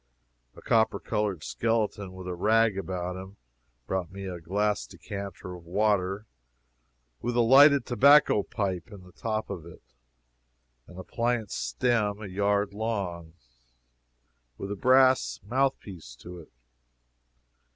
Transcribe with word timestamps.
A 0.55 0.63
copper 0.63 0.99
colored 0.99 1.43
skeleton, 1.43 2.13
with 2.13 2.27
a 2.27 2.33
rag 2.33 2.75
around 2.75 3.17
him, 3.17 3.37
brought 3.85 4.09
me 4.11 4.25
a 4.25 4.41
glass 4.41 4.87
decanter 4.87 5.53
of 5.55 5.63
water, 5.67 6.25
with 7.21 7.35
a 7.35 7.41
lighted 7.41 7.85
tobacco 7.85 8.41
pipe 8.41 8.91
in 8.91 9.03
the 9.03 9.11
top 9.11 9.51
of 9.51 9.63
it, 9.63 9.83
and 10.87 10.97
a 10.97 11.03
pliant 11.03 11.51
stem 11.51 12.19
a 12.19 12.25
yard 12.25 12.73
long, 12.73 13.33
with 14.57 14.71
a 14.71 14.75
brass 14.75 15.39
mouth 15.43 15.79
piece 15.79 16.15
to 16.15 16.39
it. 16.39 16.51